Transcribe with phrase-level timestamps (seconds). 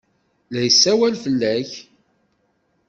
[0.51, 1.71] La yessawal fell-ak.